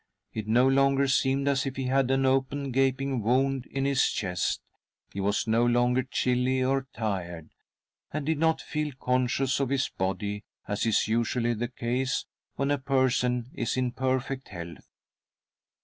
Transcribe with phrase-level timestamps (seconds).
[0.33, 4.59] It, no longer seemed as if he had an open gaping wound in his chest;
[5.13, 7.51] he was no longer chilly or tired,,
[8.11, 12.25] and did not feel conscious of his body, as is usually the case
[12.55, 14.89] when a person is in perfect health..